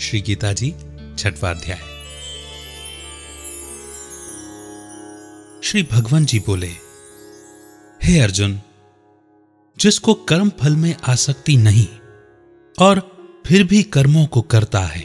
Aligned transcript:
श्री 0.00 0.20
गीता 0.20 0.52
जी, 0.52 0.74
छठवा 1.18 1.50
अध्याय। 1.50 1.78
श्री 5.64 5.82
भगवान 5.82 6.24
जी 6.24 6.38
बोले, 6.38 6.70
हे 8.02 8.20
अर्जुन, 8.20 8.60
जिसको 9.78 10.14
कर्म 10.14 10.52
फल 10.60 10.76
में 10.76 10.96
आसक्ति 11.04 11.56
नहीं 11.56 11.86
और 12.78 12.98
फिर 13.46 13.64
भी 13.64 13.82
कर्मों 13.82 14.26
को 14.26 14.42
करता 14.42 14.80
है, 14.80 15.04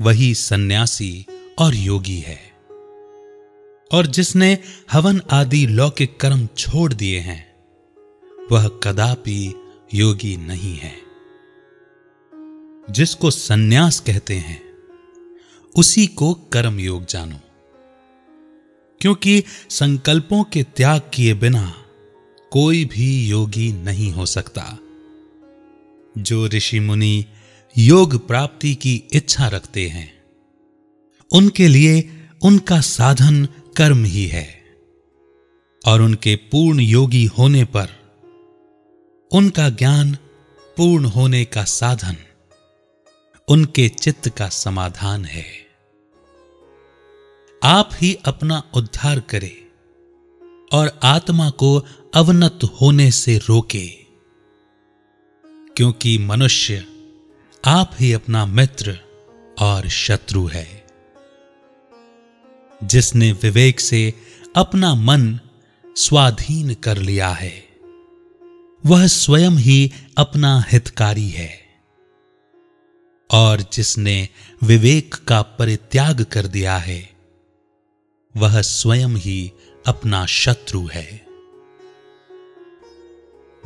वही 0.00 0.34
सन्यासी 0.34 1.26
और 1.58 1.74
योगी 1.74 2.18
है। 2.18 2.52
और 3.92 4.06
जिसने 4.06 4.58
हवन 4.92 5.22
आदि 5.30 5.66
लौकिक 5.66 6.20
कर्म 6.20 6.48
छोड़ 6.58 6.92
दिए 6.92 7.18
हैं, 7.18 7.54
वह 8.52 8.68
कदापि 8.68 9.54
योगी 9.94 10.36
नहीं 10.36 10.76
है। 10.76 11.09
जिसको 12.90 13.30
सन्यास 13.30 14.00
कहते 14.00 14.34
हैं, 14.34 14.62
उसी 15.76 16.06
को 16.06 16.34
कर्म 16.34 16.78
योग 16.78 17.06
जानो। 17.06 17.36
क्योंकि 19.00 19.44
संकल्पों 19.70 20.44
के 20.44 20.62
त्याग 20.62 21.00
किए 21.14 21.34
बिना 21.34 21.74
कोई 22.52 22.84
भी 22.84 23.26
योगी 23.26 23.72
नहीं 23.72 24.12
हो 24.12 24.26
सकता। 24.26 24.78
जो 26.18 26.46
ऋषि 26.46 26.80
मुनि 26.80 27.24
योग 27.78 28.28
प्राप्ति 28.28 28.74
की 28.74 29.02
इच्छा 29.12 29.48
रखते 29.48 29.88
हैं, 29.88 30.22
उनके 31.32 31.68
लिए 31.68 32.10
उनका 32.42 32.80
साधन 32.80 33.48
कर्म 33.76 34.04
ही 34.04 34.26
है। 34.26 34.60
और 35.86 36.02
उनके 36.02 36.36
पूर्ण 36.36 36.80
योगी 36.80 37.24
होने 37.24 37.64
पर 37.64 37.88
उनका 39.32 39.68
ज्ञान 39.68 40.14
पूर्ण 40.76 41.04
होने 41.04 41.44
का 41.44 41.64
साधन 41.64 42.16
उनके 43.50 43.88
चित्त 43.88 44.28
का 44.28 44.48
समाधान 44.48 45.24
है। 45.24 45.46
आप 47.64 47.90
ही 47.94 48.18
अपना 48.24 48.62
उद्धार 48.74 49.20
करें 49.20 49.66
और 50.72 51.00
आत्मा 51.02 51.50
को 51.50 51.86
अवनत 52.14 52.58
होने 52.80 53.10
से 53.10 53.38
रोके। 53.38 53.88
क्योंकि 55.76 56.18
मनुष्य 56.18 56.86
आप 57.64 57.90
ही 58.00 58.12
अपना 58.12 58.46
मित्र 58.46 58.98
और 59.58 59.88
शत्रु 59.88 60.46
है। 60.46 60.86
जिसने 62.84 63.32
विवेक 63.32 63.80
से 63.80 64.14
अपना 64.56 64.94
मन 64.94 65.40
स्वाधीन 65.96 66.74
कर 66.74 66.98
लिया 66.98 67.28
है, 67.28 67.68
वह 68.86 69.06
स्वयं 69.06 69.50
ही 69.50 69.92
अपना 70.18 70.64
हितकारी 70.68 71.28
है। 71.28 71.69
और 73.30 73.64
जिसने 73.72 74.28
विवेक 74.62 75.14
का 75.14 75.42
परित्याग 75.42 76.24
कर 76.24 76.46
दिया 76.46 76.76
है, 76.76 77.10
वह 78.36 78.60
स्वयं 78.60 79.08
ही 79.08 79.52
अपना 79.86 80.26
शत्रु 80.26 80.86
है। 80.86 81.26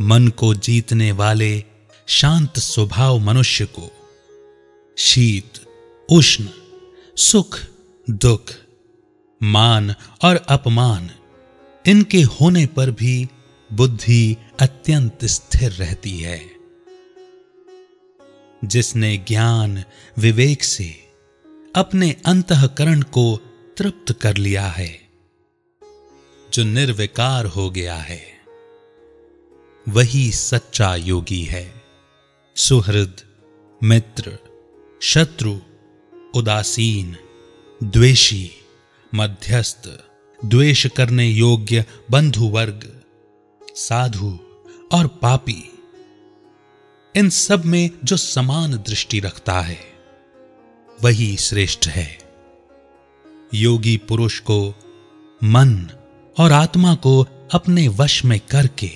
मन 0.01 0.29
को 0.29 0.55
जीतने 0.55 1.12
वाले 1.12 1.65
शांत 2.06 2.59
स्वभाव 2.59 3.19
मनुष्य 3.19 3.67
को 3.67 3.91
शीत, 4.98 5.53
उष्ण, 6.11 6.49
सुख, 7.17 7.61
दुख, 8.11 8.53
मान 9.43 9.95
और 10.23 10.37
अपमान, 10.37 11.11
इनके 11.87 12.23
होने 12.23 12.67
पर 12.67 12.91
भी 12.91 13.28
बुद्धि 13.73 14.37
अत्यंत 14.61 15.25
स्थिर 15.25 15.73
रहती 15.73 16.21
है। 16.21 16.53
जिसने 18.67 19.17
ज्ञान, 19.17 19.84
विवेक 20.19 20.65
से 20.65 21.09
अपने 21.77 22.16
अंतकरण 22.27 23.03
को 23.03 23.41
तृप्त 23.77 24.12
कर 24.12 24.37
लिया 24.37 24.66
है, 24.66 25.09
जो 26.53 26.65
निर्विकार 26.65 27.47
हो 27.47 27.71
गया 27.71 27.97
है, 27.97 28.22
वही 29.88 30.33
सच्चा 30.33 30.94
योगी 30.94 31.43
है। 31.43 31.83
सुहृद, 32.56 33.21
मित्र, 33.83 34.38
शत्रु, 35.03 35.59
उदासीन, 36.34 37.17
द्वेषी, 37.84 38.50
मध्यस्थ, 39.15 39.88
द्वेष 40.44 40.87
करने 40.87 41.27
योग्य 41.28 41.84
बंधु 42.11 42.44
वर्ग 42.44 43.00
साधु 43.77 44.38
और 44.93 45.06
पापी 45.06 45.74
इन 47.16 47.30
सब 47.30 47.64
में 47.64 47.91
जो 48.04 48.16
समान 48.16 48.72
दृष्टि 48.72 49.20
रखता 49.20 49.60
है, 49.60 49.78
वही 51.02 51.36
श्रेष्ठ 51.36 51.86
है। 51.86 52.19
योगी 53.54 53.97
पुरुष 53.97 54.41
को 54.41 54.75
मन 55.44 55.91
और 56.38 56.52
आत्मा 56.52 56.94
को 56.94 57.26
अपने 57.52 57.88
वश 57.88 58.25
में 58.25 58.41
करके 58.41 58.91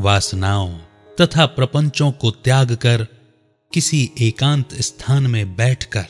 वासनाओं 0.00 0.78
तथा 1.20 1.46
प्रपंचों 1.46 2.12
को 2.12 2.30
त्याग 2.30 2.74
कर 2.74 3.06
किसी 3.72 4.10
एकांत 4.20 4.74
स्थान 4.74 5.26
में 5.26 5.56
बैठकर 5.56 6.06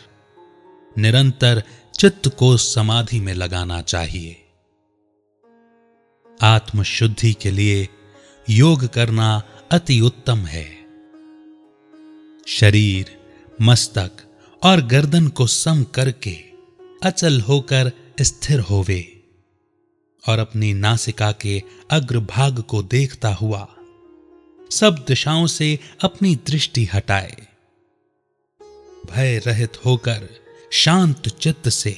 निरंतर 0.98 1.62
चित्त 1.98 2.28
को 2.28 2.56
समाधि 2.56 3.20
में 3.20 3.34
लगाना 3.34 3.82
चाहिए। 3.82 4.46
आत्मशुद्धि 6.42 7.32
के 7.32 7.50
लिए 7.50 7.88
योग 8.50 8.86
करना 8.86 9.42
अति 9.70 10.00
उत्तम 10.00 10.38
है। 10.38 10.77
शरीर, 12.50 13.06
मस्तक 13.62 14.10
और 14.62 14.80
गर्दन 14.80 15.28
को 15.28 15.46
सम 15.46 15.84
करके 15.84 16.36
अचल 17.02 17.40
होकर 17.40 17.92
स्थिर 18.20 18.60
होवे 18.60 19.22
और 20.28 20.38
अपनी 20.38 20.74
नासिका 20.74 21.32
के 21.32 21.62
अग्रभाग 21.90 22.62
को 22.62 22.82
देखता 22.82 23.28
हुआ 23.28 23.68
सब 24.70 25.04
दिशाओं 25.08 25.46
से 25.46 25.78
अपनी 26.00 26.36
दृष्टि 26.36 26.84
हटाए। 26.84 27.36
भय 29.10 29.38
रहित 29.38 29.84
होकर 29.84 30.28
शांत 30.72 31.28
चित्त 31.28 31.68
से 31.68 31.96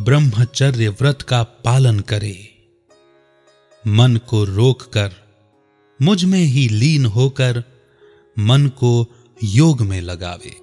ब्रह्मचर्य 0.00 0.88
व्रत 0.88 1.22
का 1.22 1.42
पालन 1.42 2.00
करे। 2.00 2.64
मन 3.86 4.16
को 4.16 4.44
रोककर 4.44 5.12
मुझमें 6.02 6.44
ही 6.44 6.68
लीन 6.68 7.06
होकर 7.06 7.64
मन 8.38 8.68
को 8.68 9.14
योग 9.44 9.80
में 9.80 10.00
लगावे। 10.00 10.56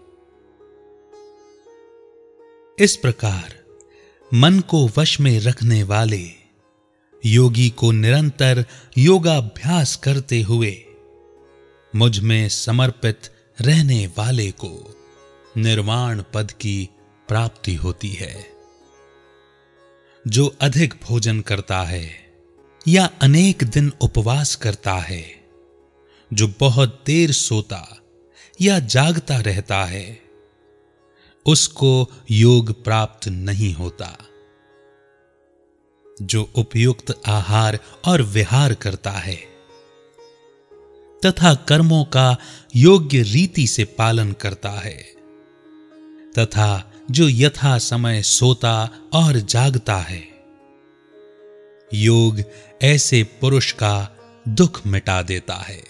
इस 2.84 2.96
प्रकार 2.96 3.64
मन 4.34 4.60
को 4.60 4.90
वश 4.98 5.20
में 5.20 5.40
रखने 5.40 5.84
वाले 5.84 6.30
योगी 7.26 7.70
को 7.70 7.92
निरंतर 7.92 8.66
योगाभ्यास 8.98 9.96
करते 9.96 10.42
हुए 10.42 10.86
मुझमें 11.96 12.50
समर्पित 12.50 13.20
रहने 13.62 14.08
वाले 14.08 14.52
को 14.52 15.02
निर्वाण 15.58 16.24
पद 16.34 16.52
की 16.52 16.90
प्राप्ति 17.28 17.76
होती 17.76 18.10
है। 18.10 18.52
जो 20.28 20.56
अधिक 20.62 20.94
भोजन 21.04 21.42
करता 21.42 21.84
है 21.84 22.34
या 22.88 23.10
अनेक 23.22 23.64
दिन 23.64 23.92
उपवास 24.02 24.56
करता 24.56 24.94
है, 24.94 25.50
जो 26.34 26.54
बहुत 26.60 27.04
देर 27.06 27.32
सोता 27.32 28.04
या 28.62 28.80
जागता 28.80 29.38
रहता 29.38 29.84
है, 29.84 30.22
उसको 31.46 32.12
योग 32.32 32.84
प्राप्त 32.84 33.28
नहीं 33.28 33.74
होता। 33.74 34.18
जो 36.22 36.52
उपयुक्त 36.56 37.22
आहार 37.28 37.80
और 38.06 38.22
विहार 38.22 38.74
करता 38.74 39.12
है, 39.12 39.36
तथा 41.26 41.54
कर्मों 41.54 42.06
का 42.06 42.38
योग्य 42.76 43.22
रीति 43.22 43.68
से 43.68 43.84
पालन 43.84 44.32
करता 44.32 44.72
है, 44.72 44.98
तथा 46.40 46.94
जो 47.12 47.30
यथा 47.30 47.78
समय 47.78 48.22
सोता 48.22 48.90
और 49.14 49.38
जागता 49.38 49.98
है, 49.98 50.28
योग 51.94 52.42
ऐसे 52.82 53.24
पुरुष 53.24 53.72
का 53.72 54.18
दुख 54.48 54.88
मिटा 54.88 55.22
देता 55.22 55.56
है। 55.56 55.84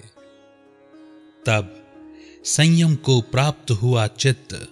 तब 1.46 1.87
संयम 2.46 2.96
को 2.96 3.22
प्राप्त 3.22 3.72
हुआ 3.72 4.08
चित्त 4.08 4.68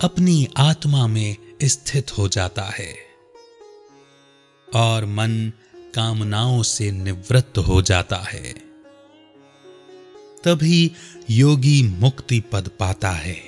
अपनी 0.00 0.48
आत्मा 0.56 1.06
में 1.06 1.36
स्थित 1.62 2.18
हो 2.18 2.28
जाता 2.28 2.62
है 2.62 2.96
और 4.74 5.04
मन 5.04 5.52
कामनाओं 5.94 6.62
से 6.62 6.90
निवृत्त 6.90 7.58
हो 7.58 7.82
जाता 7.82 8.16
है। 8.16 8.52
तभी 10.44 10.92
योगी 11.30 11.82
मुक्ति 11.82 12.40
पद 12.40 12.70
पाता 12.78 13.10
है। 13.10 13.40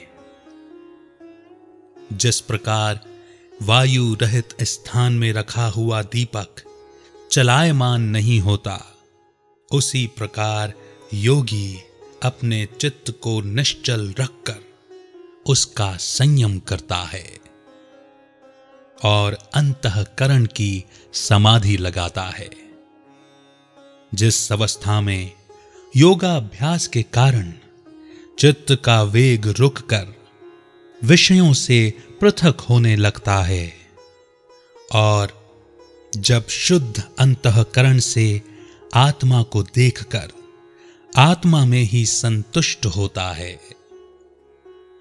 जिस 2.12 2.40
प्रकार 2.40 3.00
वायु 3.62 4.14
रहित 4.14 4.48
स्थान 4.62 5.12
में 5.12 5.32
रखा 5.32 5.66
हुआ 5.66 6.02
दीपक 6.02 6.48
चलायमान 7.32 8.02
नहीं 8.02 8.40
होता, 8.40 8.96
उसी 9.72 10.06
प्रकार 10.06 10.72
योगी 11.14 11.82
अपने 12.26 12.68
चित्त 12.80 13.10
को 13.10 13.40
निश्चल 13.40 14.14
रखकर 14.20 14.56
उसका 15.46 15.96
संयम 15.96 16.58
करता 16.58 16.96
है 16.96 17.40
और 19.04 19.38
अंतकरण 19.54 20.46
की 20.46 20.84
समाधि 21.12 21.76
लगाता 21.76 22.22
है। 22.22 22.50
जिस 24.14 24.52
अवस्था 24.52 25.00
में 25.00 25.32
योगाभ्यास 25.96 26.86
के 26.86 27.02
कारण 27.02 27.52
चित्त 28.38 28.82
का 28.84 29.02
वेग 29.02 29.46
रुक 29.46 29.78
कर 29.78 30.06
विषयों 31.04 31.52
से 31.52 31.92
पृथक 32.20 32.60
होने 32.60 32.96
लगता 32.96 33.36
है 33.42 33.72
और 34.92 35.46
जब 36.16 36.48
शुद्ध 36.48 37.02
अंतकरण 37.18 37.98
से 37.98 38.42
आत्मा 38.94 39.42
को 39.42 39.62
देखकर 39.62 40.32
आत्मा 41.16 41.64
में 41.64 41.82
ही 41.82 42.06
संतुष्ट 42.06 42.86
होता 42.86 43.30
है। 43.30 43.60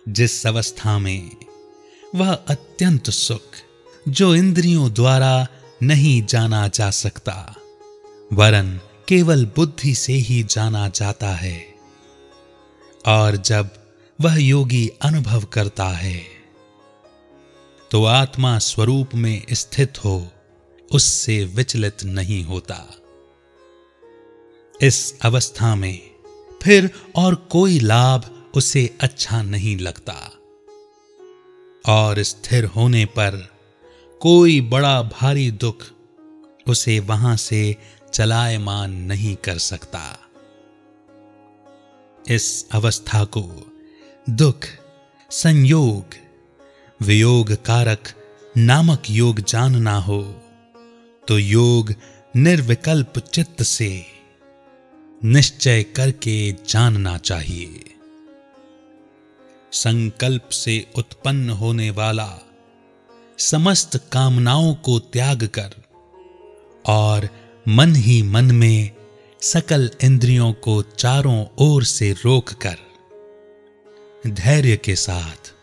जिस 0.09 0.47
अवस्था 0.47 0.99
में 0.99 1.31
वह 2.15 2.33
अत्यंत 2.33 3.09
सुख, 3.09 3.55
जो 4.09 4.35
इंद्रियों 4.35 4.93
द्वारा 4.93 5.47
नहीं 5.83 6.25
जाना 6.25 6.67
जा 6.67 6.89
सकता, 6.89 7.55
वरन 8.33 8.79
केवल 9.07 9.45
बुद्धि 9.45 9.95
से 9.95 10.13
ही 10.13 10.43
जाना 10.43 10.89
जाता 10.89 11.29
है। 11.29 11.75
और 13.05 13.35
जब 13.35 13.69
वह 14.21 14.35
योगी 14.35 14.87
अनुभव 15.01 15.43
करता 15.43 15.89
है 15.89 16.35
तो 17.91 18.05
आत्मा 18.05 18.59
स्वरूप 18.59 19.09
में 19.15 19.43
स्थित 19.51 20.05
हो, 20.05 20.27
उससे 20.91 21.45
विचलित 21.45 22.03
नहीं 22.03 22.43
होता। 22.43 22.95
इस 24.81 25.19
अवस्था 25.21 25.75
में, 25.75 26.01
फिर 26.63 26.89
और 27.15 27.35
कोई 27.35 27.79
लाभ 27.79 28.49
उसे 28.55 28.97
अच्छा 29.01 29.41
नहीं 29.41 29.77
लगता। 29.77 30.31
और 31.85 32.23
स्थिर 32.23 32.65
होने 32.65 33.05
पर 33.05 33.49
कोई 34.21 34.61
बड़ा 34.61 35.01
भारी 35.01 35.51
दुख 35.51 35.83
उसे 36.67 36.99
वहाँ 36.99 37.37
से 37.37 37.75
चलायमान 38.13 38.91
नहीं 38.91 39.35
कर 39.35 39.57
सकता। 39.57 40.19
इस 42.29 42.69
अवस्था 42.71 43.23
को 43.23 43.73
दुख, 44.29 44.65
संयोग, 45.31 46.05
वियोग 47.01 47.53
कारक 47.53 48.03
नामक 48.57 49.03
योग 49.09 49.39
जानना 49.39 49.95
हो 49.97 50.21
तो 51.27 51.39
योग 51.39 51.93
निर्विकल्प 52.35 53.19
चित्त 53.19 53.63
से 53.63 54.14
निश्चय 55.25 55.83
करके 55.83 56.51
जानना 56.51 57.17
चाहिए। 57.17 57.83
संकल्प 59.71 60.49
से 60.49 60.87
उत्पन्न 60.95 61.49
होने 61.49 61.89
वाला 61.89 62.39
समस्त 63.37 64.09
कामनाओं 64.11 64.75
को 64.75 64.99
त्याग 64.99 65.43
कर 65.43 65.73
और 66.85 67.29
मन 67.67 67.95
ही 67.95 68.23
मन 68.23 68.45
में 68.45 68.91
सकल 69.41 69.91
इंद्रियों 70.03 70.53
को 70.53 70.81
चारों 70.81 71.45
ओर 71.57 71.83
से 71.83 72.11
रोककर 72.11 72.77
धैर्य 74.27 74.77
के 74.77 74.95
साथ 74.95 75.53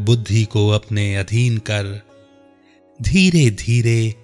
बुद्धि 0.00 0.44
को 0.44 0.68
अपने 0.68 1.16
अधीन 1.16 1.58
कर 1.58 2.02
धीरे 3.02 3.50
धीरे 3.50 4.14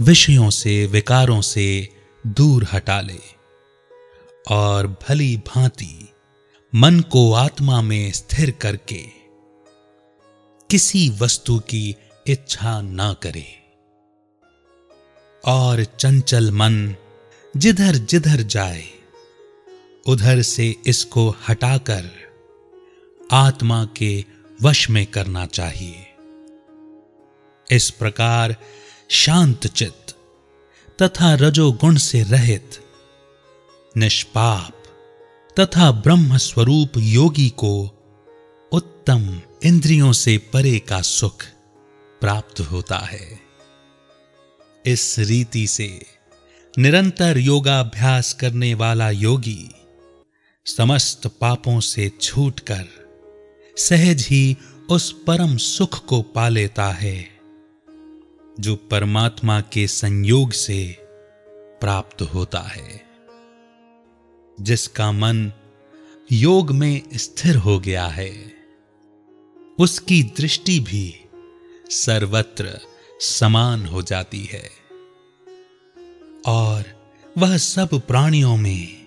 विषयों 0.00 0.50
से, 0.50 0.86
विकारों 0.86 1.40
से 1.40 1.88
दूर 2.26 2.66
हटा 2.72 3.00
ले। 3.00 3.41
और 4.50 4.86
भली 4.86 5.36
भांति 5.36 6.12
मन 6.74 7.00
को 7.00 7.32
आत्मा 7.32 7.82
में 7.82 8.12
स्थिर 8.12 8.50
करके 8.50 9.06
किसी 10.70 11.10
वस्तु 11.10 11.58
की 11.58 11.96
इच्छा 12.26 12.80
ना 12.80 13.12
करे। 13.12 13.46
और 15.44 15.84
चंचल 15.84 16.50
मन 16.50 16.94
जिधर 17.56 17.94
जिधर 17.94 18.42
जाए, 18.42 18.84
उधर 20.06 20.42
से 20.42 20.76
इसको 20.86 21.36
हटाकर 21.48 22.10
आत्मा 23.32 23.84
के 23.84 24.24
वश 24.62 24.90
में 24.90 25.06
करना 25.06 25.46
चाहिए। 25.46 26.06
इस 27.70 27.90
प्रकार 27.90 28.56
शांत 29.08 29.66
चित्त 29.66 30.16
तथा 31.02 31.34
रजोगुण 31.34 31.96
से 31.96 32.22
रहित 32.22 32.70
निष्पाप 33.96 34.82
तथा 35.60 35.90
ब्रह्म 35.90 36.36
स्वरूप 36.36 36.92
योगी 36.98 37.48
को 37.48 37.84
उत्तम 38.72 39.40
इंद्रियों 39.64 40.12
से 40.12 40.38
परे 40.38 40.78
का 40.78 41.00
सुख 41.00 41.44
प्राप्त 42.20 42.60
होता 42.60 42.98
है। 42.98 43.40
इस 44.86 45.16
रीति 45.18 45.66
से 45.66 46.06
निरंतर 46.78 47.38
योगाभ्यास 47.38 48.32
करने 48.32 48.74
वाला 48.74 49.10
योगी 49.10 49.70
समस्त 50.66 51.26
पापों 51.26 51.80
से 51.80 52.10
छूटकर 52.20 52.84
सहज 53.76 54.26
ही 54.30 54.56
उस 54.90 55.12
परम 55.26 55.56
सुख 55.56 56.04
को 56.04 56.22
पा 56.22 56.48
लेता 56.48 56.88
है, 56.88 57.28
जो 58.60 58.76
परमात्मा 58.76 59.60
के 59.60 59.86
संयोग 59.86 60.52
से 60.52 60.98
प्राप्त 61.80 62.22
होता 62.22 62.60
है। 62.60 63.11
जिसका 64.60 65.12
मन 65.12 65.52
योग 66.32 66.70
में 66.70 67.02
स्थिर 67.14 67.56
हो 67.56 67.80
गया 67.80 68.06
है, 68.06 68.52
उसकी 69.78 70.22
दृष्टि 70.22 70.80
भी 70.80 71.20
सर्वत्र 71.90 72.80
समान 73.20 73.86
हो 73.86 74.02
जाती 74.02 74.44
है। 74.44 74.70
और 76.46 77.12
वह 77.38 77.56
सब 77.56 77.88
प्राणियों 77.88 78.56
में, 78.56 79.06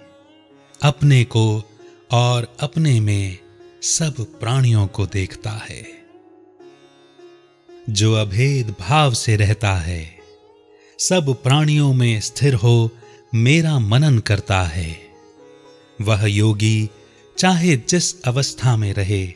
अपने 0.82 1.24
को 1.24 1.64
और 2.12 2.58
अपने 2.60 3.00
में 3.00 3.38
सब 3.82 4.40
प्राणियों 4.40 4.88
को 4.88 5.06
देखता 5.06 5.52
है। 5.52 5.88
जो 7.90 8.14
अभेद 8.14 8.76
भाव 8.80 9.14
से 9.14 9.36
रहता 9.36 9.76
है, 9.76 10.20
सब 11.00 11.44
प्राणियों 11.44 11.94
में 11.94 12.20
स्थिर 12.20 12.54
हो 12.54 12.90
मेरा 13.36 13.80
मनन 13.80 14.20
करता 14.20 14.64
है। 14.64 15.05
वह 16.02 16.26
योगी 16.26 16.90
चाहे 17.38 17.78
जिस 17.78 18.22
अवस्था 18.24 18.78
में 18.78 18.94
रहे, 18.94 19.34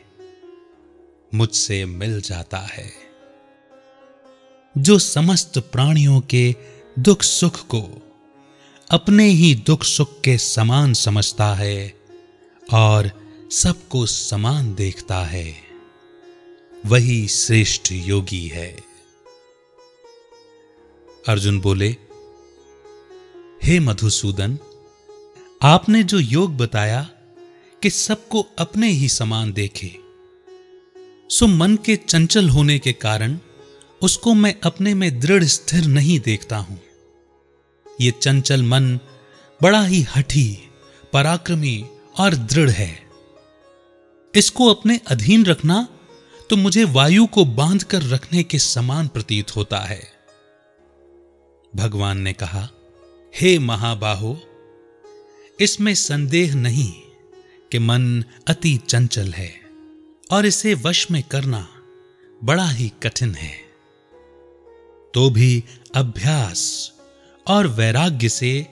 मुझसे 1.34 1.84
मिल 1.84 2.20
जाता 2.20 2.58
है। 2.58 2.92
जो 4.78 4.98
समस्त 4.98 5.58
प्राणियों 5.58 6.20
के 6.20 6.54
दुख 6.98 7.22
सुख 7.22 7.66
को 7.66 8.12
अपने 8.90 9.24
ही 9.24 9.54
दुख 9.54 9.84
सुख 9.84 10.20
के 10.20 10.38
समान 10.38 10.94
समझता 10.94 11.54
है 11.54 11.94
और 12.72 13.10
सबको 13.52 14.06
समान 14.06 14.74
देखता 14.74 15.24
है, 15.24 15.56
वही 16.86 17.28
श्रेष्ठ 17.28 17.92
योगी 17.92 18.46
है। 18.48 18.76
अर्जुन 21.28 21.60
बोले, 21.60 21.96
हे 23.64 23.80
मधुसूदन 23.80 24.58
आपने 25.60 26.02
जो 26.02 26.18
योग 26.18 26.56
बताया 26.56 27.00
कि 27.82 27.90
सबको 27.90 28.40
अपने 28.58 28.88
ही 28.88 29.08
समान 29.08 29.52
देखे, 29.52 29.88
सो 31.30 31.46
मन 31.46 31.76
के 31.76 31.96
चंचल 31.96 32.48
होने 32.48 32.78
के 32.78 32.92
कारण 32.92 33.38
उसको 34.02 34.34
मैं 34.34 34.54
अपने 34.64 34.94
में 34.94 35.20
दृढ़ 35.20 35.44
स्थिर 35.44 35.86
नहीं 35.86 36.18
देखता 36.20 36.56
हूँ। 36.56 36.80
ये 38.00 38.10
चंचल 38.10 38.62
मन 38.62 38.98
बड़ा 39.60 39.82
ही 39.82 40.02
हठी, 40.16 40.58
पराक्रमी 41.12 41.84
और 42.18 42.34
दृढ़ 42.34 42.70
है। 42.70 42.92
इसको 44.34 44.72
अपने 44.74 45.00
अधीन 45.08 45.46
रखना 45.46 45.86
तो 46.50 46.56
मुझे 46.56 46.84
वायु 46.84 47.26
को 47.26 47.44
बाँध 47.44 47.82
कर 47.82 48.02
रखने 48.02 48.42
के 48.42 48.58
समान 48.58 49.08
प्रतीत 49.08 49.56
होता 49.56 49.78
है। 49.78 50.02
भगवान 51.72 52.18
ने 52.18 52.32
कहा, 52.32 52.68
हे 53.34 53.58
महाबाहो 53.58 54.38
इसमें 55.60 55.94
संदेह 55.94 56.54
नहीं 56.54 56.92
कि 57.72 57.78
मन 57.78 58.24
अति 58.46 58.80
चंचल 58.88 59.32
है 59.32 59.54
और 60.30 60.46
इसे 60.46 60.74
वश 60.74 61.10
में 61.10 61.22
करना 61.22 61.68
बड़ा 62.44 62.68
ही 62.68 62.92
कठिन 63.02 63.34
है। 63.34 63.56
तो 65.14 65.30
भी 65.30 65.64
अभ्यास 65.94 66.92
और 67.46 67.66
वैराग्य 67.66 68.28
से 68.28 68.66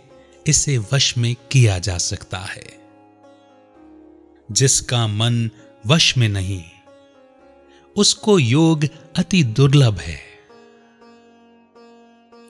इसे 0.47 0.79
वश 0.79 1.19
में 1.19 1.37
किया 1.53 1.79
जा 1.79 1.99
सकता 1.99 2.39
है। 2.39 2.81
जिसका 4.53 5.07
मन 5.07 5.51
वश 5.87 6.17
में 6.17 6.29
नहीं, 6.29 6.65
उसको 7.97 8.39
योग 8.39 8.85
अति 9.17 9.43
दुर्लभ 9.43 9.99
है। 9.99 10.21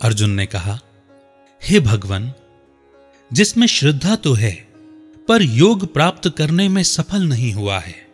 अर्जुन 0.03 0.31
ने 0.31 0.47
कहा, 0.47 0.81
हे 1.63 1.81
भगवान 1.81 2.35
जिसमें 3.33 3.67
श्रद्धा 3.67 4.17
तो 4.17 4.33
है, 4.33 4.69
पर 5.29 5.43
योग 5.43 5.93
प्राप्त 5.95 6.29
करने 6.29 6.69
में 6.69 6.83
सफल 6.83 7.23
नहीं 7.23 7.53
हुआ 7.53 7.79
है, 7.79 8.09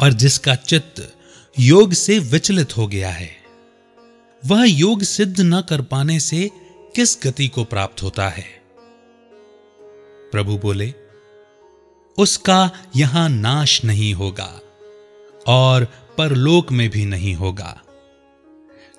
और 0.00 0.12
जिसका 0.12 0.54
चित्त 0.54 1.16
योग 1.60 1.92
से 1.92 2.18
विचलित 2.18 2.76
हो 2.76 2.86
गया 2.86 3.10
है, 3.10 3.30
वह 4.46 4.64
योग 4.64 5.02
सिद्ध 5.02 5.40
न 5.40 5.60
कर 5.60 5.80
पाने 5.80 6.20
से 6.20 6.50
किस 6.96 7.18
गति 7.24 7.48
को 7.48 7.64
प्राप्त 7.64 8.02
होता 8.02 8.28
है? 8.28 8.44
प्रभु 10.32 10.58
बोले, 10.58 10.94
उसका 12.18 12.70
यहाँ 12.96 13.28
नाश 13.28 13.84
नहीं 13.84 14.14
होगा, 14.14 14.60
और 15.46 15.84
परलोक 16.18 16.72
में 16.72 16.90
भी 16.90 17.04
नहीं 17.04 17.34
होगा, 17.34 17.80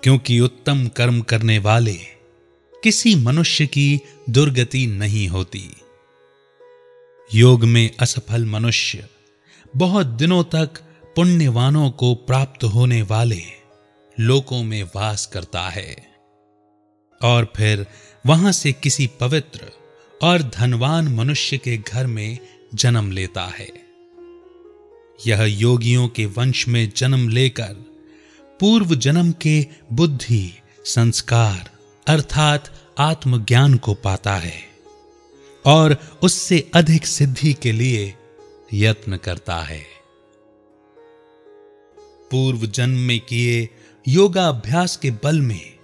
क्योंकि 0.03 0.39
उत्तम 0.39 0.87
कर्म 0.87 1.21
करने 1.21 1.59
वाले 1.59 2.16
किसी 2.83 3.15
मनुष्य 3.15 3.67
की 3.67 4.01
दुर्गति 4.29 4.87
नहीं 4.87 5.27
होती। 5.27 5.69
योग 7.33 7.63
में 7.63 7.95
असफल 7.99 8.45
मनुष्य 8.45 9.09
बहुत 9.75 10.07
दिनों 10.07 10.43
तक 10.43 10.69
पुण्यवानों 11.15 11.91
को 11.91 12.15
प्राप्त 12.15 12.63
होने 12.63 13.01
वाले 13.01 13.41
लोकों 14.19 14.63
में 14.63 14.83
वास 14.83 15.25
करता 15.25 15.61
है। 15.61 16.07
और 17.21 17.53
फिर 17.55 17.87
वहाँ 18.25 18.51
से 18.51 18.71
किसी 18.71 19.07
पवित्र 19.07 19.59
और 20.23 20.41
धनवान 20.41 21.07
मनुष्य 21.07 21.57
के 21.57 21.77
घर 21.77 22.07
में 22.07 22.39
जन्म 22.75 23.11
लेता 23.11 23.43
है। 23.43 23.71
यह 25.27 25.43
योगियों 25.43 26.07
के 26.07 26.25
वंश 26.25 26.67
में 26.67 26.91
जन्म 26.95 27.29
लेकर 27.29 27.75
पूर्व 28.59 28.95
जन्म 28.95 29.31
के 29.31 29.67
बुद्धि, 29.93 30.53
संस्कार 30.85 31.76
अर्थात 32.07 32.69
आत्मज्ञान 32.99 33.75
को 33.77 33.93
पाता 33.93 34.33
है 34.33 34.59
और 35.65 35.97
उससे 36.23 36.71
अधिक 36.75 37.05
सिद्धि 37.05 37.53
के 37.53 37.71
लिए 37.71 38.13
यत्न 38.73 39.17
करता 39.17 39.55
है। 39.55 39.81
पूर्व 42.31 42.65
जन्म 42.65 42.99
में 42.99 43.19
किए 43.19 43.69
योगाभ्यास 44.07 44.95
के 44.97 45.11
बल 45.11 45.39
में 45.41 45.77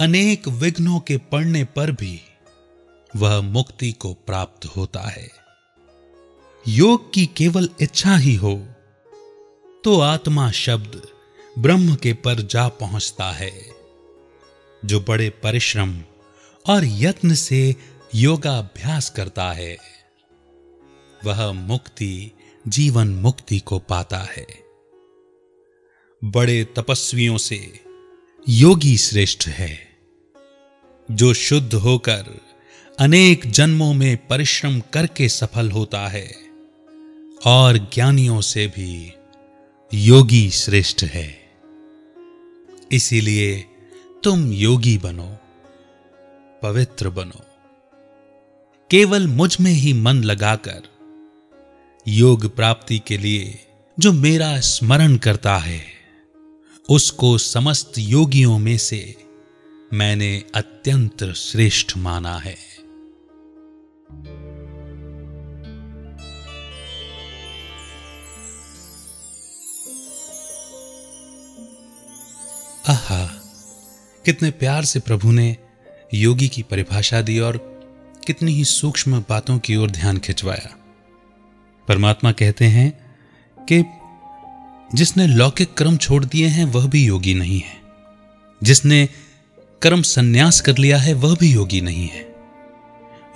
अनेक 0.00 0.48
विघ्नों 0.48 1.00
के 1.00 1.16
पड़ने 1.16 1.64
पर 1.64 1.90
भी 1.90 2.20
वह 3.16 3.40
मुक्ति 3.40 3.92
को 3.92 4.12
प्राप्त 4.14 4.66
होता 4.66 5.00
है। 5.00 5.30
योग 6.68 7.12
की 7.12 7.26
केवल 7.26 7.68
इच्छा 7.80 8.16
ही 8.16 8.34
हो 8.34 8.54
तो 9.84 10.00
आत्मा 10.00 10.50
शब्द 10.50 11.02
ब्रह्म 11.58 11.94
के 11.94 12.12
पर 12.12 12.40
जा 12.40 12.68
पहुँचता 12.68 13.30
है। 13.30 13.71
जो 14.84 15.00
बड़े 15.00 15.30
परिश्रम 15.30 16.02
और 16.68 16.84
यत्न 16.84 17.34
से 17.34 17.76
योगाभ्यास 18.14 19.10
करता 19.10 19.52
है, 19.52 19.78
वह 21.24 21.52
मुक्ति, 21.52 22.30
जीवन 22.68 23.08
मुक्ति 23.08 23.58
को 23.58 23.78
पाता 23.78 24.18
है। 24.18 24.46
बड़े 26.24 26.64
तपस्वियों 26.64 27.38
से 27.38 27.80
योगी 28.48 28.96
श्रेष्ठ 28.96 29.46
है, 29.46 29.96
जो 31.10 31.34
शुद्ध 31.34 31.74
होकर 31.74 32.40
अनेक 32.98 33.50
जन्मों 33.50 33.94
में 33.94 34.26
परिश्रम 34.28 34.80
करके 34.80 35.28
सफल 35.28 35.70
होता 35.70 36.08
है 36.08 36.34
और 37.46 37.90
ज्ञानियों 37.94 38.40
से 38.40 38.66
भी 38.66 39.12
योगी 39.94 40.50
श्रेष्ठ 40.50 41.04
है। 41.04 41.52
इसीलिए 42.92 43.64
तुम 44.24 44.52
योगी 44.52 44.98
बनो, 44.98 45.38
पवित्र 46.62 47.10
बनो। 47.10 47.40
केवल 48.90 49.26
मुझमें 49.26 49.70
ही 49.70 49.92
मन 49.92 50.22
लगाकर 50.22 50.82
योग 52.08 52.56
प्राप्ति 52.56 52.98
के 52.98 53.18
लिए 53.18 53.66
जो 54.00 54.12
मेरा 54.12 54.60
स्मरण 54.60 55.16
करता 55.16 55.56
है, 55.56 55.82
उसको 56.90 57.38
समस्त 57.38 57.92
योगियों 57.98 58.58
में 58.58 58.78
से 58.78 59.24
मैंने 59.92 60.44
अत्यंत 60.54 61.24
श्रेष्ठ 61.24 61.96
माना 61.96 62.38
है। 62.38 62.56
आहा। 72.88 73.38
कितने 74.24 74.50
प्यार 74.50 74.84
से 74.84 75.00
प्रभु 75.00 75.30
ने 75.30 75.56
योगी 76.14 76.48
की 76.48 76.62
परिभाषा 76.62 77.20
दी 77.22 77.38
और 77.38 77.72
कितनी 78.26 78.52
ही 78.52 78.64
सूक्ष्म 78.64 79.24
बातों 79.28 79.58
की 79.58 79.76
ओर 79.76 79.90
ध्यान 79.90 80.18
खिंचवाया। 80.18 80.76
परमात्मा 81.88 82.32
कहते 82.32 82.64
हैं 82.64 83.16
कि 83.72 83.84
जिसने 84.96 85.26
लौकिक 85.26 85.74
कर्म 85.74 85.96
छोड़ 85.96 86.24
दिए 86.24 86.46
हैं, 86.46 86.64
वह 86.64 86.86
भी 86.86 87.04
योगी 87.06 87.34
नहीं 87.34 87.60
है। 87.60 87.80
जिसने 88.62 89.08
कर्म 89.82 90.02
संन्यास 90.02 90.60
कर 90.60 90.78
लिया 90.78 90.98
है, 90.98 91.14
वह 91.14 91.36
भी 91.36 91.52
योगी 91.52 91.80
नहीं 91.80 92.08
है। 92.08 92.34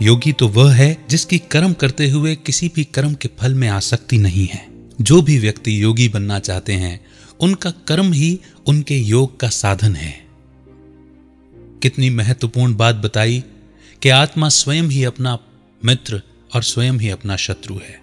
योगी 0.03 0.33
तो 0.33 0.49
वह 0.49 0.75
है 0.75 1.07
जिसकी 1.11 1.39
कर्म 1.39 1.73
करते 1.73 2.09
हुए 2.09 2.37
किसी 2.37 2.73
भी 2.75 2.85
कर्म 2.85 3.15
के 3.15 3.31
फल 3.39 3.55
में 3.55 3.69
आसक्ति 3.69 4.19
नहीं 4.19 4.47
है। 4.47 4.69
जो 5.01 5.23
भी 5.23 5.39
व्यक्ति 5.39 5.83
योगी 5.83 6.09
बनना 6.09 6.39
चाहते 6.39 6.73
हैं, 6.73 7.07
उनका 7.41 7.71
कर्म 7.71 8.13
ही 8.13 8.41
उनके 8.67 8.99
योग 8.99 9.41
का 9.41 9.49
साधन 9.49 9.97
है। 9.97 10.26
कितनी 11.83 12.11
महत्वपूर्ण 12.11 12.75
बात 12.75 12.97
बताई 12.97 13.45
कि 14.03 14.09
आत्मा 14.09 14.49
स्वयं 14.49 14.83
ही 14.83 15.05
अपना 15.05 15.39
मित्र 15.85 16.23
और 16.55 16.63
स्वयं 16.63 16.93
ही 16.93 17.11
अपना 17.11 17.37
शत्रु 17.37 17.75
है। 17.75 18.03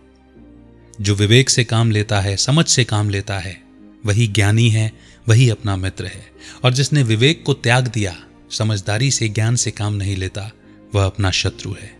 जो 1.01 1.15
विवेक 1.15 1.49
से 1.49 1.63
काम 1.63 1.91
लेता 1.91 2.19
है, 2.19 2.37
समझ 2.37 2.67
से 2.67 2.83
काम 2.83 3.09
लेता 3.09 3.39
है, 3.39 3.63
वही 4.05 4.27
ज्ञानी 4.27 4.69
है, 4.69 4.91
वही 5.29 5.49
अपना 5.49 5.75
मित्र 5.75 6.05
है। 6.05 6.31
और 6.63 6.73
जिसने 6.73 7.03
विवेक 7.03 7.43
को 7.45 7.53
त्याग 7.53 7.87
दिया, 7.87 8.23
समझदारी 8.51 9.11
से, 9.11 9.29
ज्ञान 9.29 9.55
से 9.55 9.71
काम 9.71 9.93
नहीं 9.93 10.15
लेता, 10.15 10.51
वह 10.95 11.05
अपना 11.05 11.31
शत्रु 11.31 11.73
है। 11.81 11.97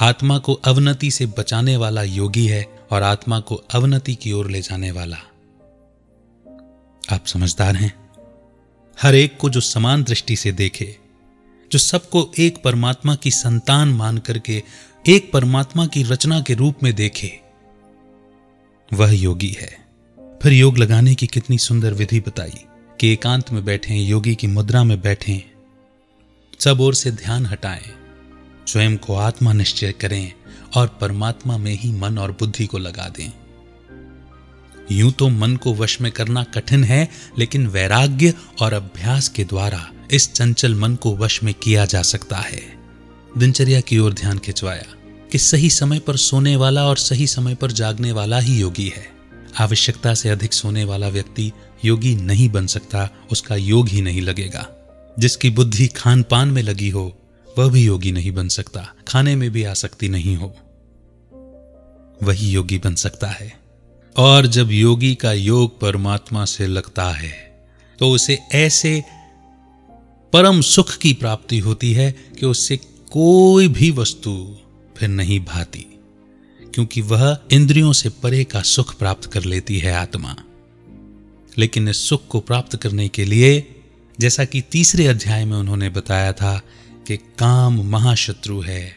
आत्मा 0.00 0.38
को 0.38 0.54
अवनति 0.54 1.10
से 1.10 1.26
बचाने 1.26 1.76
वाला 1.76 2.02
योगी 2.02 2.46
है 2.46 2.78
और 2.90 3.02
आत्मा 3.02 3.40
को 3.40 3.54
अवनति 3.54 4.14
की 4.14 4.32
ओर 4.32 4.50
ले 4.50 4.60
जाने 4.60 4.90
वाला। 4.90 5.16
आप 7.10 7.26
समझदार 7.26 7.76
हैं। 7.76 8.07
हर 9.02 9.14
एक 9.14 9.36
को 9.36 9.50
जो 9.50 9.60
समान 9.60 10.02
दृष्टि 10.02 10.36
से 10.36 10.52
देखे, 10.52 10.96
जो 11.72 11.78
सबको 11.78 12.32
एक 12.38 12.62
परमात्मा 12.62 13.14
की 13.14 13.30
संतान 13.30 13.88
मान 13.88 14.18
करके, 14.18 14.62
एक 15.08 15.32
परमात्मा 15.32 15.86
की 15.86 16.02
रचना 16.02 16.40
के 16.40 16.54
रूप 16.54 16.82
में 16.82 16.94
देखे, 16.94 17.40
वह 18.92 19.12
योगी 19.12 19.56
है। 19.60 19.86
फिर 20.42 20.52
योग 20.52 20.78
लगाने 20.78 21.14
की 21.14 21.26
कितनी 21.26 21.58
सुंदर 21.58 21.94
विधि 21.94 22.20
बताई 22.20 22.64
कि 23.00 23.12
एकांत 23.12 23.52
में 23.52 23.64
बैठे, 23.64 23.94
योगी 23.94 24.34
की 24.34 24.46
मुद्रा 24.46 24.84
में 24.84 25.00
बैठे, 25.00 25.44
सब 26.60 26.80
ओर 26.80 26.94
से 26.94 27.10
ध्यान 27.10 27.46
हटाएँ, 27.46 27.90
स्वयं 28.66 28.96
को 28.96 29.16
आत्मा 29.16 29.52
निश्चय 29.52 29.92
करें 29.92 30.32
और 30.76 30.98
परमात्मा 31.00 31.58
में 31.58 31.72
ही 31.72 31.92
मन 31.92 32.18
और 32.18 32.32
बुद्धि 32.32 32.66
को 32.66 32.78
लगा 32.78 33.08
दें। 33.08 33.32
यूँ 34.92 35.12
तो 35.12 35.28
मन 35.28 35.56
को 35.56 35.74
वश 35.74 36.00
में 36.00 36.12
करना 36.12 36.44
कठिन 36.44 36.84
है, 36.84 37.08
लेकिन 37.38 37.66
वैराग्य 37.66 38.34
और 38.60 38.72
अभ्यास 38.72 39.28
के 39.28 39.44
द्वारा 39.44 39.90
इस 40.10 40.32
चंचल 40.32 40.74
मन 40.74 40.94
को 40.94 41.16
वश 41.16 41.42
में 41.42 41.54
किया 41.54 41.84
जा 41.84 42.02
सकता 42.02 42.36
है। 42.36 42.62
दिनचर्या 43.38 43.80
की 43.80 43.98
ओर 43.98 44.12
ध्यान 44.12 44.38
खिंचवाया 44.38 44.84
कि 45.32 45.38
सही 45.38 45.70
समय 45.70 45.98
पर 45.98 46.16
सोने 46.16 46.56
वाला 46.56 46.84
और 46.84 46.96
सही 46.96 47.26
समय 47.26 47.54
पर 47.54 47.72
जागने 47.72 48.12
वाला 48.12 48.38
ही 48.38 48.60
योगी 48.60 48.92
है। 48.96 49.08
आवश्यकता 49.58 50.14
से 50.14 50.28
अधिक 50.28 50.52
सोने 50.52 50.84
वाला 50.84 51.08
व्यक्ति 51.08 51.52
योगी 51.84 52.16
नहीं 52.16 52.48
बन 52.48 52.66
सकता, 52.66 53.10
उसका 53.32 53.56
योग 53.56 53.88
ही 53.88 54.02
नहीं 54.02 54.20
लगेगा। 54.20 54.68
जिसकी 55.18 55.50
बुद्धि 55.50 55.86
खान 55.86 56.22
पान 56.22 56.48
में 56.48 56.62
लगी 56.62 56.88
हो, 56.88 57.18
वह 57.58 57.68
भी 57.68 57.84
योगी 57.84 58.12
नहीं 58.12 58.32
बन 58.32 58.48
सकता, 58.48 58.94
खाने 59.08 59.36
में 59.36 59.50
भी 59.50 59.64
आसक्ति 59.64 60.08
नहीं 60.08 60.36
हो। 60.36 60.56
वही 62.22 62.50
योगी 62.50 62.78
बन 62.78 62.94
सकता 62.94 63.26
है। 63.26 63.67
और 64.18 64.46
जब 64.46 64.70
योगी 64.72 65.14
का 65.14 65.32
योग 65.32 65.78
परमात्मा 65.80 66.44
से 66.44 66.66
लगता 66.66 67.10
है 67.10 67.32
तो 67.98 68.10
उसे 68.10 68.38
ऐसे 68.52 69.02
परम 70.32 70.60
सुख 70.60 70.96
की 70.96 71.12
प्राप्ति 71.12 71.58
होती 71.58 71.92
है 71.92 72.10
कि 72.38 72.46
उससे 72.46 72.76
कोई 73.12 73.68
भी 73.68 73.90
वस्तु 73.90 74.32
फिर 74.96 75.08
नहीं 75.08 75.38
भाती, 75.40 75.84
क्योंकि 76.74 77.00
वह 77.00 77.38
इंद्रियों 77.50 77.92
से 77.92 78.08
परे 78.22 78.42
का 78.44 78.62
सुख 78.62 78.96
प्राप्त 78.98 79.30
कर 79.32 79.44
लेती 79.44 79.78
है 79.78 79.92
आत्मा। 79.92 80.34
लेकिन 81.58 81.88
इस 81.88 82.08
सुख 82.08 82.26
को 82.28 82.40
प्राप्त 82.40 82.76
करने 82.76 83.08
के 83.08 83.24
लिए, 83.24 83.74
जैसा 84.18 84.44
कि 84.44 84.60
तीसरे 84.60 85.06
अध्याय 85.06 85.44
में 85.44 85.56
उन्होंने 85.56 85.88
बताया 85.90 86.32
था 86.32 86.56
कि 87.06 87.16
काम 87.16 87.80
महाशत्रु 87.90 88.60
है, 88.60 88.96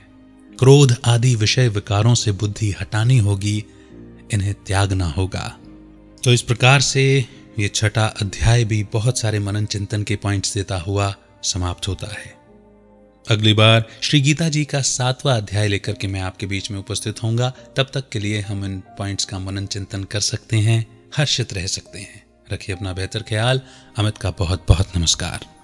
क्रोध 0.59 0.95
आदि 1.05 1.35
विषय 1.35 1.67
विकारों 1.69 2.15
से 2.15 2.31
बुद्धि 2.31 2.71
हटानी 2.81 3.17
होगी 3.17 3.63
इन्हें 4.33 4.53
त्यागना 4.53 5.05
होगा। 5.05 5.57
तो 6.23 6.33
इस 6.33 6.41
प्रकार 6.41 6.81
से 6.81 7.25
ये 7.59 7.67
छठा 7.67 8.05
अध्याय 8.05 8.63
भी 8.63 8.83
बहुत 8.83 9.19
सारे 9.19 9.39
मनन 9.39 9.65
चिंतन 9.65 10.03
के 10.03 10.15
पॉइंट्स 10.15 10.53
देता 10.53 10.77
हुआ 10.77 11.15
समाप्त 11.43 11.87
होता 11.87 12.07
है। 12.07 12.41
अगली 13.29 13.53
बार 13.53 13.85
श्री 14.01 14.21
गीता 14.21 14.49
जी 14.49 14.65
का 14.65 14.81
सातवां 14.81 15.37
अध्याय 15.37 15.67
लेकर 15.67 15.93
के 15.93 16.07
मैं 16.07 16.21
आपके 16.21 16.45
बीच 16.45 16.71
में 16.71 16.79
उपस्थित 16.79 17.23
होऊँगा। 17.23 17.49
तब 17.49 17.91
तक 17.93 18.09
के 18.09 18.19
लिए 18.19 18.41
हम 18.41 18.65
इन 18.65 18.79
पॉइंट्स 18.79 19.25
का 19.25 19.39
मनन 19.39 19.65
चिंतन 19.65 20.03
कर 20.03 20.19
सकते 20.19 20.57
हैं, 20.57 21.09
हर्षित 21.17 21.53
रह 21.53 21.67
सकते 21.67 21.99
हैं। 21.99 22.23
रखिए 22.53 22.75
अपना 22.75 22.93
बेहतर 22.93 23.23
ख्याल। 23.23 23.61
अमित 23.97 24.17
का 24.17 24.31
बहुत 24.31 24.65
बहुत 24.67 24.97
नमस्कार। 24.97 25.60